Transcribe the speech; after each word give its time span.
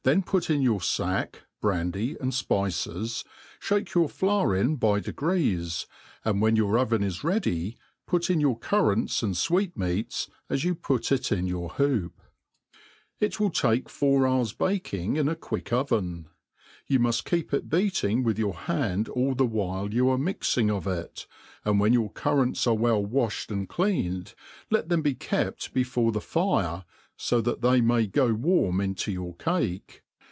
put 0.25 0.49
in 0.49 0.63
your 0.63 0.79
fack, 0.79 1.43
brandy, 1.61 2.17
and 2.19 2.31
fpices, 2.31 3.23
ihake 3.61 3.93
your 3.93 4.09
flour 4.09 4.55
in 4.55 4.75
by 4.75 4.99
degrees^ 4.99 5.85
and 6.25 6.41
when 6.41 6.55
your 6.55 6.79
oven 6.79 7.03
is 7.03 7.23
ready, 7.23 7.77
jput 8.09 8.27
in 8.27 8.39
your 8.39 8.57
currants 8.57 9.21
and 9.21 9.35
fweet^mcats 9.35 10.27
as 10.49 10.63
you 10.63 10.73
put 10.73 11.11
it 11.11 11.31
in 11.31 11.45
your 11.45 11.69
hoop. 11.73 12.19
It 13.19 13.39
will 13.39 13.51
take 13.51 13.89
four 13.89 14.25
hours 14.25 14.53
baking 14.53 15.17
in 15.17 15.29
a 15.29 15.35
quick 15.35 15.71
oven. 15.71 16.25
You 16.87 16.97
muft 16.99 17.25
keep 17.25 17.53
it 17.53 17.69
beating 17.69 18.23
with 18.23 18.39
your 18.39 18.55
hand 18.55 19.07
all 19.07 19.35
the 19.35 19.45
while 19.45 19.93
you 19.93 20.09
are 20.09 20.17
miac 20.17 20.39
Jng 20.39 20.75
of 20.75 20.87
it, 20.87 21.27
and 21.63 21.79
when 21.79 21.93
your 21.93 22.09
currants 22.09 22.65
are 22.65 22.73
well 22.73 23.05
wa(hed 23.05 23.51
and 23.51 23.69
clean 23.69 24.21
ed, 24.21 24.33
let 24.71 24.87
ihem 24.87 25.03
be 25.03 25.13
kept 25.13 25.71
before 25.75 26.11
the 26.11 26.19
fire, 26.19 26.85
fo 27.17 27.39
that 27.39 27.61
they 27.61 27.79
may 27.81 28.07
gp 28.07 28.33
warm 28.35 28.81
into 28.81 29.11
your 29.11 29.35
cake. 29.35 30.01